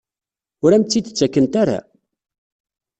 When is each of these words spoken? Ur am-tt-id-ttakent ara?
Ur 0.63 0.71
am-tt-id-ttakent 0.71 1.53
ara? 1.61 1.79